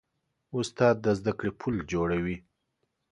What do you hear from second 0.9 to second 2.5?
د زدهکړې پل جوړوي.